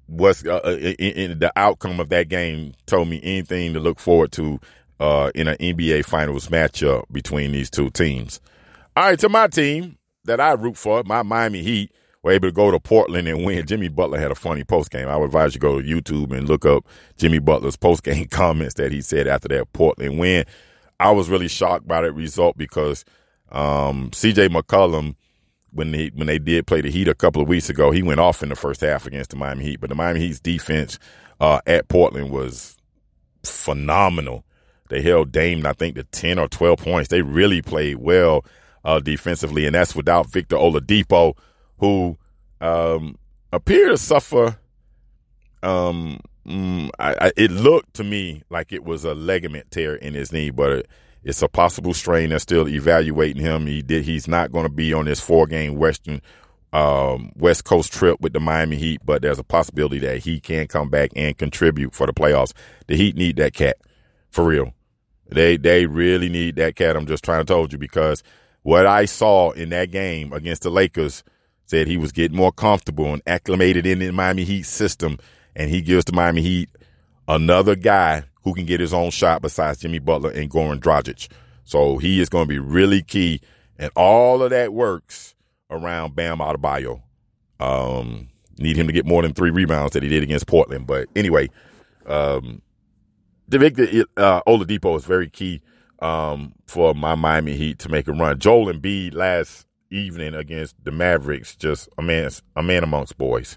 what's 0.07 0.45
uh, 0.45 0.61
uh 0.63 0.77
in, 0.77 1.31
in, 1.33 1.39
the 1.39 1.51
outcome 1.57 1.99
of 1.99 2.11
that 2.11 2.29
game. 2.29 2.75
Told 2.87 3.09
me 3.09 3.19
anything 3.23 3.73
to 3.73 3.81
look 3.81 3.99
forward 3.99 4.31
to 4.33 4.61
uh, 5.01 5.31
in 5.35 5.49
an 5.49 5.57
NBA 5.57 6.05
Finals 6.05 6.49
matchup 6.49 7.05
between 7.11 7.53
these 7.53 7.71
two 7.71 7.89
teams. 7.91 8.41
All 8.95 9.05
right, 9.05 9.19
to 9.19 9.31
my 9.31 9.47
team, 9.47 9.97
that 10.25 10.39
I 10.39 10.53
root 10.53 10.77
for, 10.77 11.03
my 11.05 11.23
Miami 11.23 11.63
Heat, 11.63 11.93
were 12.23 12.33
able 12.33 12.49
to 12.49 12.53
go 12.53 12.71
to 12.71 12.79
Portland 12.79 13.27
and 13.27 13.45
win. 13.45 13.67
Jimmy 13.67 13.89
Butler 13.89 14.19
had 14.19 14.31
a 14.31 14.37
funny 14.37 14.63
post 14.63 14.91
game. 14.91 15.09
I 15.09 15.17
would 15.17 15.27
advise 15.27 15.55
you 15.55 15.61
go 15.61 15.81
to 15.81 15.87
YouTube 15.87 16.37
and 16.37 16.47
look 16.47 16.67
up 16.67 16.87
Jimmy 17.17 17.39
Butler's 17.39 17.77
post 17.77 18.03
game 18.03 18.27
comments 18.31 18.75
that 18.75 18.93
he 18.93 19.01
said 19.01 19.27
after 19.27 19.49
that 19.49 19.73
Portland 19.73 20.19
win. 20.19 20.45
I 21.01 21.11
was 21.11 21.31
really 21.31 21.49
shocked 21.49 21.89
by 21.89 22.03
that 22.03 22.13
result 22.13 22.59
because 22.59 23.05
um, 23.51 24.11
CJ 24.11 24.49
McCollum, 24.49 25.17
when 25.75 25.93
they 25.93 26.11
when 26.15 26.27
they 26.27 26.39
did 26.39 26.67
play 26.67 26.81
the 26.81 26.91
Heat 26.91 27.09
a 27.09 27.15
couple 27.15 27.43
of 27.43 27.49
weeks 27.49 27.69
ago, 27.69 27.91
he 27.91 28.03
went 28.03 28.21
off 28.21 28.43
in 28.43 28.49
the 28.49 28.57
first 28.57 28.81
half 28.81 29.07
against 29.07 29.31
the 29.31 29.37
Miami 29.37 29.65
Heat. 29.65 29.81
But 29.81 29.91
the 29.91 29.97
Miami 29.97 30.21
Heat's 30.21 30.41
defense 30.41 30.99
uh, 31.41 31.61
at 31.67 31.89
Portland 31.89 32.31
was 32.31 32.77
phenomenal. 33.45 34.45
They 34.89 35.03
held 35.03 35.33
Dame, 35.33 35.67
I 35.67 35.73
think, 35.73 35.97
to 35.97 36.05
ten 36.05 36.39
or 36.39 36.49
twelve 36.49 36.79
points. 36.79 37.09
They 37.09 37.23
really 37.23 37.63
played 37.63 37.97
well 37.97 38.45
uh, 38.85 39.01
defensively, 39.01 39.67
and 39.67 39.75
that's 39.75 39.97
without 39.97 40.31
Victor 40.31 40.57
Oladipo, 40.57 41.37
who 41.79 42.17
um, 42.61 43.17
appeared 43.53 43.91
to 43.91 43.99
suffer. 43.99 44.59
Um, 45.63 46.21
mm, 46.47 46.91
I, 46.99 47.15
I, 47.21 47.33
it 47.37 47.51
looked 47.51 47.95
to 47.95 48.05
me 48.05 48.43
like 48.51 48.73
it 48.73 48.85
was 48.85 49.05
a 49.05 49.15
ligament 49.15 49.71
tear 49.71 49.95
in 49.95 50.15
his 50.15 50.33
knee, 50.33 50.51
but 50.51 50.73
it, 50.73 50.89
it's 51.25 51.43
a 51.43 51.49
possible 51.49 51.95
strain. 51.95 52.31
They're 52.31 52.39
still 52.39 52.69
evaluating 52.69 53.43
him. 53.43 53.67
He 53.67 53.83
did. 53.83 54.05
He's 54.05 54.29
not 54.29 54.53
going 54.53 54.65
to 54.65 54.73
be 54.73 54.93
on 54.93 55.07
this 55.07 55.21
four 55.21 55.47
game 55.47 55.77
Western 55.77 56.21
um, 56.73 57.33
West 57.37 57.65
Coast 57.65 57.93
trip 57.93 58.21
with 58.21 58.33
the 58.33 58.41
Miami 58.41 58.77
Heat, 58.77 59.01
but 59.05 59.23
there's 59.23 59.39
a 59.39 59.45
possibility 59.45 60.01
that 60.01 60.19
he 60.19 60.41
can 60.41 60.67
come 60.67 60.91
back 60.91 61.11
and 61.17 61.39
contribute 61.39 61.95
for 61.95 62.07
the 62.07 62.13
playoffs. 62.13 62.53
The 62.89 62.97
Heat 62.97 63.17
need 63.17 63.37
that 63.37 63.55
cat 63.55 63.77
for 64.31 64.45
real. 64.45 64.75
They 65.31 65.57
they 65.57 65.87
really 65.87 66.29
need 66.29 66.57
that 66.57 66.77
cat. 66.77 66.97
I'm 66.97 67.07
just 67.07 67.25
trying 67.25 67.41
to 67.41 67.53
told 67.53 67.73
you 67.73 67.79
because 67.79 68.23
what 68.63 68.87
I 68.87 69.07
saw 69.07 69.53
in 69.53 69.71
that 69.71 69.91
game 69.91 70.33
against 70.33 70.63
the 70.63 70.71
Lakers 70.71 71.25
said 71.67 71.87
he 71.87 71.97
was 71.97 72.13
getting 72.13 72.37
more 72.37 72.53
comfortable 72.53 73.13
and 73.13 73.23
acclimated 73.27 73.87
in 73.87 74.01
the 74.01 74.11
Miami 74.11 74.45
Heat 74.45 74.65
system, 74.65 75.19
and 75.57 75.71
he 75.71 75.81
gives 75.81 76.05
the 76.05 76.13
Miami 76.13 76.43
Heat 76.43 76.69
another 77.27 77.77
guy 77.77 78.25
who 78.45 78.55
can 78.55 78.67
get 78.67 78.81
his 78.81 78.95
own 78.95 79.11
shot 79.11 79.43
besides 79.43 79.81
Jimmy 79.81 79.99
Butler 79.99 80.31
and 80.31 80.51
Goran 80.51 80.79
Dragic. 80.79 81.29
So 81.65 81.99
he 81.99 82.21
is 82.21 82.29
going 82.29 82.45
to 82.45 82.49
be 82.49 82.59
really 82.59 83.03
key, 83.03 83.41
and 83.79 83.91
all 83.97 84.43
of 84.43 84.51
that 84.51 84.73
works 84.73 85.35
around 85.71 86.15
Bam 86.15 86.39
Adebayo. 86.39 87.03
Um, 87.59 88.29
need 88.59 88.77
him 88.77 88.87
to 88.87 88.93
get 88.93 89.07
more 89.07 89.23
than 89.23 89.33
three 89.33 89.51
rebounds 89.51 89.93
that 89.93 90.03
he 90.03 90.09
did 90.09 90.23
against 90.23 90.47
Portland. 90.47 90.87
But 90.87 91.09
anyway, 91.17 91.49
um, 92.07 92.61
Victor 93.49 94.05
uh, 94.17 94.43
Oladipo 94.47 94.97
is 94.97 95.05
very 95.05 95.29
key 95.29 95.63
um, 96.01 96.55
for 96.67 96.95
my 96.95 97.15
Miami 97.15 97.57
Heat 97.57 97.79
to 97.81 97.89
make 97.89 98.09
a 98.09 98.13
run. 98.13 98.39
Joel 98.39 98.73
Embiid 98.73 99.15
last 99.15 99.67
evening 99.91 100.35
against 100.35 100.77
the 100.85 100.91
Mavericks, 100.91 101.57
just 101.57 101.89
a 101.97 102.03
man, 102.03 102.31
a 102.57 102.63
man 102.63 102.85
amongst 102.85 103.17
boys. 103.17 103.57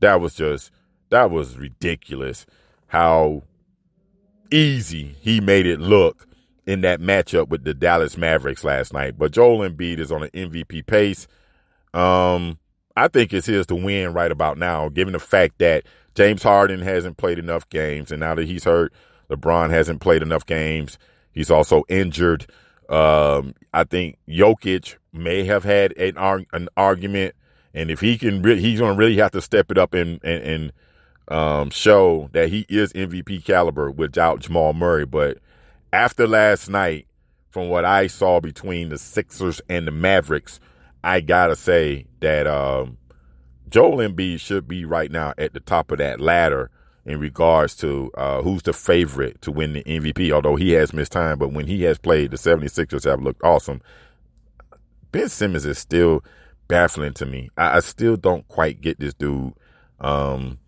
That 0.00 0.20
was 0.20 0.34
just 0.34 0.70
that 1.10 1.30
was 1.30 1.56
ridiculous. 1.56 2.46
How 2.86 3.42
easy 4.54 5.16
he 5.20 5.40
made 5.40 5.66
it 5.66 5.80
look 5.80 6.26
in 6.66 6.80
that 6.82 7.00
matchup 7.00 7.48
with 7.48 7.64
the 7.64 7.74
Dallas 7.74 8.16
Mavericks 8.16 8.64
last 8.64 8.92
night. 8.92 9.18
But 9.18 9.32
Joel 9.32 9.68
Embiid 9.68 9.98
is 9.98 10.10
on 10.10 10.22
an 10.22 10.30
MVP 10.30 10.86
pace. 10.86 11.26
Um, 11.92 12.58
I 12.96 13.08
think 13.08 13.32
it's 13.32 13.46
his 13.46 13.66
to 13.66 13.74
win 13.74 14.14
right 14.14 14.30
about 14.30 14.56
now, 14.56 14.88
given 14.88 15.12
the 15.12 15.18
fact 15.18 15.58
that 15.58 15.84
James 16.14 16.42
Harden 16.42 16.80
hasn't 16.80 17.16
played 17.16 17.38
enough 17.38 17.68
games, 17.68 18.12
and 18.12 18.20
now 18.20 18.34
that 18.34 18.46
he's 18.46 18.64
hurt, 18.64 18.92
LeBron 19.30 19.70
hasn't 19.70 20.00
played 20.00 20.22
enough 20.22 20.46
games. 20.46 20.98
He's 21.32 21.50
also 21.50 21.82
injured. 21.88 22.46
Um, 22.88 23.54
I 23.72 23.84
think 23.84 24.18
Jokic 24.28 24.96
may 25.12 25.44
have 25.44 25.64
had 25.64 25.92
an, 25.98 26.46
an 26.52 26.68
argument, 26.76 27.34
and 27.72 27.90
if 27.90 28.00
he 28.00 28.16
can, 28.16 28.42
re- 28.42 28.60
he's 28.60 28.78
going 28.78 28.94
to 28.94 28.98
really 28.98 29.16
have 29.16 29.32
to 29.32 29.40
step 29.40 29.70
it 29.70 29.78
up 29.78 29.94
and 29.94 30.20
and, 30.22 30.42
and 30.42 30.72
um, 31.28 31.70
show 31.70 32.28
that 32.32 32.48
he 32.50 32.66
is 32.68 32.92
MVP 32.92 33.44
caliber 33.44 33.90
without 33.90 34.40
Jamal 34.40 34.72
Murray. 34.74 35.06
But 35.06 35.38
after 35.92 36.26
last 36.26 36.68
night, 36.68 37.06
from 37.50 37.68
what 37.68 37.84
I 37.84 38.08
saw 38.08 38.40
between 38.40 38.88
the 38.88 38.98
Sixers 38.98 39.60
and 39.68 39.86
the 39.86 39.92
Mavericks, 39.92 40.60
I 41.02 41.20
gotta 41.20 41.56
say 41.56 42.06
that 42.20 42.46
um, 42.46 42.98
Joel 43.68 43.98
Embiid 43.98 44.40
should 44.40 44.66
be 44.66 44.84
right 44.84 45.10
now 45.10 45.34
at 45.38 45.52
the 45.52 45.60
top 45.60 45.90
of 45.90 45.98
that 45.98 46.20
ladder 46.20 46.70
in 47.06 47.20
regards 47.20 47.76
to 47.76 48.10
uh, 48.16 48.42
who's 48.42 48.62
the 48.62 48.72
favorite 48.72 49.40
to 49.42 49.52
win 49.52 49.74
the 49.74 49.84
MVP, 49.84 50.32
although 50.32 50.56
he 50.56 50.72
has 50.72 50.92
missed 50.92 51.12
time. 51.12 51.38
But 51.38 51.52
when 51.52 51.66
he 51.66 51.82
has 51.82 51.98
played, 51.98 52.30
the 52.30 52.36
76ers 52.36 53.04
have 53.04 53.22
looked 53.22 53.42
awesome. 53.44 53.82
Ben 55.12 55.28
Simmons 55.28 55.66
is 55.66 55.78
still 55.78 56.24
baffling 56.66 57.12
to 57.14 57.26
me. 57.26 57.50
I, 57.56 57.76
I 57.76 57.80
still 57.80 58.16
don't 58.16 58.46
quite 58.48 58.80
get 58.80 58.98
this 58.98 59.14
dude. 59.14 59.52
Um, 60.00 60.58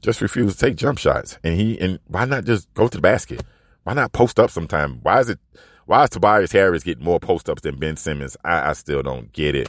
just 0.00 0.20
refuse 0.20 0.54
to 0.54 0.66
take 0.66 0.76
jump 0.76 0.98
shots. 0.98 1.38
And 1.44 1.58
he 1.58 1.78
and 1.80 1.98
why 2.06 2.24
not 2.24 2.44
just 2.44 2.72
go 2.74 2.88
to 2.88 2.96
the 2.96 3.02
basket? 3.02 3.42
Why 3.84 3.94
not 3.94 4.12
post 4.12 4.38
up 4.38 4.50
sometime? 4.50 5.00
Why 5.02 5.20
is 5.20 5.28
it 5.28 5.38
why 5.86 6.04
is 6.04 6.10
Tobias 6.10 6.52
Harris 6.52 6.84
getting 6.84 7.04
more 7.04 7.20
post 7.20 7.48
ups 7.48 7.62
than 7.62 7.78
Ben 7.78 7.96
Simmons? 7.96 8.36
I, 8.44 8.70
I 8.70 8.72
still 8.74 9.02
don't 9.02 9.32
get 9.32 9.54
it. 9.54 9.68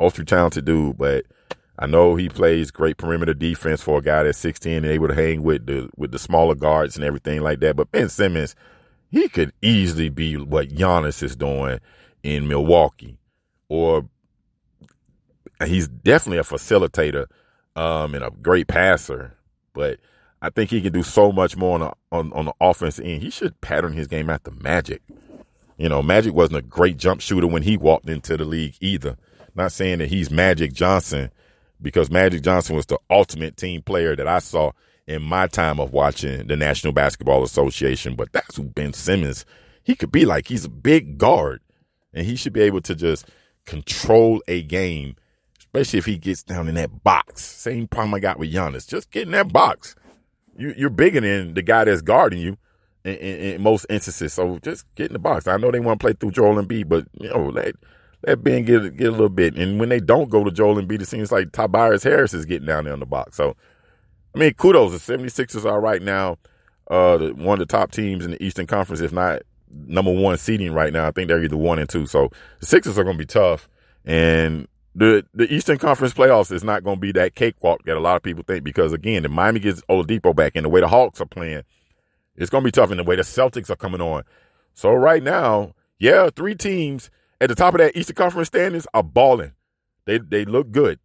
Ultra 0.00 0.24
talented 0.24 0.64
dude, 0.64 0.98
but 0.98 1.24
I 1.78 1.86
know 1.86 2.16
he 2.16 2.28
plays 2.28 2.70
great 2.70 2.96
perimeter 2.96 3.34
defense 3.34 3.80
for 3.80 3.98
a 3.98 4.02
guy 4.02 4.22
that's 4.24 4.38
16 4.38 4.72
and 4.72 4.86
able 4.86 5.08
to 5.08 5.14
hang 5.14 5.42
with 5.42 5.66
the 5.66 5.88
with 5.96 6.12
the 6.12 6.18
smaller 6.18 6.54
guards 6.54 6.96
and 6.96 7.04
everything 7.04 7.40
like 7.42 7.60
that. 7.60 7.76
But 7.76 7.90
Ben 7.90 8.08
Simmons, 8.08 8.54
he 9.10 9.28
could 9.28 9.52
easily 9.62 10.08
be 10.08 10.36
what 10.36 10.68
Giannis 10.68 11.22
is 11.22 11.36
doing 11.36 11.78
in 12.22 12.48
Milwaukee, 12.48 13.18
or 13.68 14.08
he's 15.64 15.88
definitely 15.88 16.38
a 16.38 16.42
facilitator 16.42 17.26
um, 17.76 18.14
and 18.14 18.24
a 18.24 18.30
great 18.30 18.68
passer. 18.68 19.36
But 19.72 19.98
I 20.40 20.50
think 20.50 20.70
he 20.70 20.80
can 20.80 20.92
do 20.92 21.02
so 21.02 21.32
much 21.32 21.56
more 21.56 21.74
on 21.74 21.80
the, 21.80 21.92
on, 22.10 22.32
on 22.32 22.44
the 22.46 22.54
offense 22.60 22.98
end. 22.98 23.22
He 23.22 23.30
should 23.30 23.60
pattern 23.60 23.92
his 23.92 24.06
game 24.06 24.28
after 24.28 24.50
Magic. 24.50 25.02
You 25.78 25.88
know, 25.88 26.02
Magic 26.02 26.34
wasn't 26.34 26.58
a 26.58 26.62
great 26.62 26.96
jump 26.96 27.20
shooter 27.20 27.46
when 27.46 27.62
he 27.62 27.76
walked 27.76 28.08
into 28.08 28.36
the 28.36 28.44
league 28.44 28.74
either. 28.80 29.16
Not 29.54 29.72
saying 29.72 29.98
that 29.98 30.08
he's 30.08 30.30
Magic 30.30 30.72
Johnson, 30.72 31.30
because 31.80 32.10
Magic 32.10 32.42
Johnson 32.42 32.76
was 32.76 32.86
the 32.86 32.98
ultimate 33.10 33.56
team 33.56 33.82
player 33.82 34.16
that 34.16 34.28
I 34.28 34.38
saw 34.38 34.72
in 35.06 35.22
my 35.22 35.46
time 35.46 35.80
of 35.80 35.92
watching 35.92 36.46
the 36.46 36.56
National 36.56 36.92
Basketball 36.92 37.42
Association. 37.42 38.14
But 38.14 38.32
that's 38.32 38.56
who 38.56 38.64
Ben 38.64 38.92
Simmons. 38.92 39.44
He 39.82 39.94
could 39.94 40.12
be 40.12 40.24
like 40.24 40.46
he's 40.46 40.64
a 40.64 40.70
big 40.70 41.18
guard, 41.18 41.60
and 42.14 42.26
he 42.26 42.36
should 42.36 42.52
be 42.52 42.62
able 42.62 42.80
to 42.82 42.94
just 42.94 43.28
control 43.66 44.42
a 44.48 44.62
game, 44.62 45.16
especially 45.74 45.98
if 45.98 46.06
he 46.06 46.18
gets 46.18 46.42
down 46.42 46.68
in 46.68 46.74
that 46.74 47.02
box. 47.02 47.42
Same 47.42 47.88
problem 47.88 48.14
I 48.14 48.20
got 48.20 48.38
with 48.38 48.52
Giannis. 48.52 48.86
Just 48.86 49.10
get 49.10 49.22
in 49.22 49.32
that 49.32 49.52
box. 49.52 49.94
You, 50.56 50.74
you're 50.76 50.90
bigger 50.90 51.20
than 51.20 51.54
the 51.54 51.62
guy 51.62 51.84
that's 51.84 52.02
guarding 52.02 52.40
you 52.40 52.58
in, 53.04 53.14
in, 53.14 53.40
in, 53.40 53.62
most 53.62 53.86
instances. 53.88 54.34
So 54.34 54.58
just 54.58 54.84
get 54.96 55.06
in 55.06 55.14
the 55.14 55.18
box. 55.18 55.46
I 55.46 55.56
know 55.56 55.70
they 55.70 55.80
want 55.80 55.98
to 56.00 56.04
play 56.04 56.12
through 56.12 56.32
Joel 56.32 56.62
Embiid, 56.62 56.88
but 56.88 57.06
you 57.18 57.30
know 57.30 57.48
let 57.48 57.74
let 58.26 58.44
Ben 58.44 58.64
get 58.64 58.96
get 58.96 59.08
a 59.08 59.12
little 59.12 59.30
bit. 59.30 59.56
And 59.56 59.80
when 59.80 59.88
they 59.88 60.00
don't 60.00 60.28
go 60.28 60.44
to 60.44 60.50
Joel 60.50 60.76
Embiid, 60.76 61.00
it 61.00 61.08
seems 61.08 61.32
like 61.32 61.52
Tobias 61.52 62.02
Harris 62.02 62.34
is 62.34 62.44
getting 62.44 62.66
down 62.66 62.84
there 62.84 62.94
in 62.94 63.00
the 63.00 63.06
box. 63.06 63.36
So 63.36 63.56
I 64.34 64.38
mean, 64.38 64.54
kudos. 64.54 64.92
The 64.92 65.14
76ers 65.14 65.64
are 65.64 65.80
right 65.80 66.02
now 66.02 66.36
uh, 66.90 67.18
one 67.30 67.60
of 67.60 67.66
the 67.66 67.72
top 67.72 67.92
teams 67.92 68.24
in 68.24 68.32
the 68.32 68.42
Eastern 68.42 68.66
Conference, 68.66 69.00
if 69.00 69.12
not 69.12 69.42
number 69.70 70.12
one 70.12 70.36
seeding 70.36 70.72
right 70.72 70.92
now. 70.92 71.06
I 71.06 71.12
think 71.12 71.28
they're 71.28 71.42
either 71.42 71.56
one 71.56 71.78
and 71.78 71.88
two. 71.88 72.06
So 72.06 72.30
the 72.60 72.66
Sixers 72.66 72.98
are 72.98 73.04
going 73.04 73.16
to 73.16 73.22
be 73.22 73.26
tough. 73.26 73.68
And 74.04 74.68
the 74.94 75.24
the 75.32 75.52
Eastern 75.52 75.78
Conference 75.78 76.14
playoffs 76.14 76.52
is 76.52 76.64
not 76.64 76.84
going 76.84 76.96
to 76.96 77.00
be 77.00 77.12
that 77.12 77.34
cakewalk 77.34 77.84
that 77.84 77.96
a 77.96 78.00
lot 78.00 78.16
of 78.16 78.22
people 78.22 78.44
think 78.46 78.64
because 78.64 78.92
again, 78.92 79.24
if 79.24 79.30
Miami 79.30 79.60
gets 79.60 79.80
Oladipo 79.82 80.34
back 80.34 80.52
and 80.54 80.64
the 80.64 80.68
way 80.68 80.80
the 80.80 80.88
Hawks 80.88 81.20
are 81.20 81.26
playing, 81.26 81.62
it's 82.36 82.50
going 82.50 82.62
to 82.62 82.66
be 82.66 82.72
tough 82.72 82.90
in 82.90 82.98
the 82.98 83.04
way 83.04 83.16
the 83.16 83.22
Celtics 83.22 83.70
are 83.70 83.76
coming 83.76 84.00
on. 84.00 84.24
So 84.74 84.92
right 84.92 85.22
now, 85.22 85.74
yeah, 85.98 86.28
three 86.34 86.54
teams 86.54 87.10
at 87.40 87.48
the 87.48 87.54
top 87.54 87.74
of 87.74 87.78
that 87.78 87.96
Eastern 87.96 88.16
Conference 88.16 88.48
standings 88.48 88.86
are 88.92 89.02
balling. 89.02 89.52
They 90.04 90.18
they 90.18 90.44
look 90.44 90.70
good, 90.70 90.98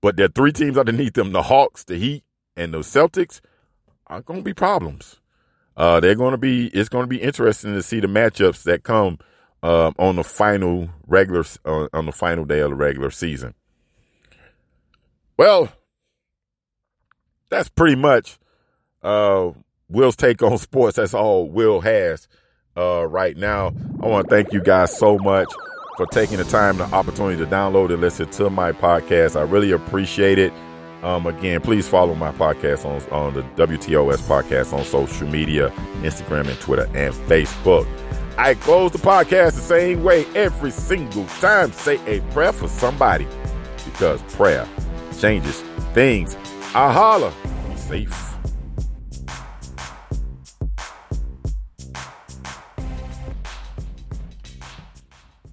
but 0.00 0.16
there 0.16 0.26
are 0.26 0.30
three 0.30 0.52
teams 0.52 0.76
underneath 0.76 1.14
them: 1.14 1.32
the 1.32 1.42
Hawks, 1.42 1.84
the 1.84 1.96
Heat, 1.96 2.24
and 2.56 2.74
the 2.74 2.78
Celtics 2.78 3.40
are 4.08 4.22
going 4.22 4.40
to 4.40 4.44
be 4.44 4.54
problems. 4.54 5.20
Uh, 5.76 6.00
they're 6.00 6.16
going 6.16 6.32
to 6.32 6.38
be. 6.38 6.66
It's 6.68 6.88
going 6.88 7.04
to 7.04 7.08
be 7.08 7.22
interesting 7.22 7.74
to 7.74 7.82
see 7.82 8.00
the 8.00 8.08
matchups 8.08 8.64
that 8.64 8.82
come 8.82 9.18
uh, 9.62 9.92
on 9.98 10.16
the 10.16 10.24
final 10.24 10.88
regular 11.06 11.44
uh, 11.64 11.88
on 11.92 12.06
the 12.06 12.12
final 12.12 12.44
day 12.44 12.60
of 12.60 12.70
the 12.70 12.76
regular 12.76 13.10
season. 13.10 13.54
Well, 15.36 15.72
that's 17.48 17.68
pretty 17.68 17.96
much 17.96 18.38
uh, 19.02 19.50
Will's 19.88 20.16
take 20.16 20.42
on 20.42 20.58
sports. 20.58 20.96
That's 20.96 21.14
all 21.14 21.48
Will 21.48 21.80
has 21.80 22.28
uh, 22.76 23.06
right 23.06 23.36
now. 23.36 23.72
I 24.02 24.06
want 24.06 24.28
to 24.28 24.34
thank 24.34 24.52
you 24.52 24.62
guys 24.62 24.96
so 24.96 25.18
much 25.18 25.48
for 25.96 26.06
taking 26.06 26.38
the 26.38 26.44
time, 26.44 26.80
and 26.80 26.90
the 26.90 26.96
opportunity 26.96 27.36
to 27.44 27.50
download 27.50 27.92
and 27.92 28.00
listen 28.00 28.30
to 28.30 28.48
my 28.48 28.72
podcast. 28.72 29.38
I 29.38 29.42
really 29.42 29.72
appreciate 29.72 30.38
it. 30.38 30.52
Um, 31.02 31.26
again, 31.26 31.60
please 31.62 31.88
follow 31.88 32.14
my 32.14 32.30
podcast 32.32 32.84
on, 32.84 33.02
on 33.10 33.34
the 33.34 33.42
WTOS 33.66 34.18
podcast 34.28 34.72
on 34.72 34.84
social 34.84 35.26
media, 35.28 35.70
Instagram 36.02 36.48
and 36.48 36.60
Twitter 36.60 36.86
and 36.94 37.14
Facebook. 37.14 37.86
I 38.42 38.54
close 38.54 38.90
the 38.90 38.96
podcast 38.96 39.56
the 39.56 39.60
same 39.60 40.02
way 40.02 40.24
every 40.34 40.70
single 40.70 41.26
time. 41.26 41.72
Say 41.72 42.00
a 42.06 42.22
prayer 42.32 42.54
for 42.54 42.68
somebody 42.68 43.28
because 43.84 44.22
prayer 44.32 44.66
changes 45.18 45.60
things. 45.92 46.36
I 46.74 46.90
holla. 46.90 47.34
Safe. 47.76 48.29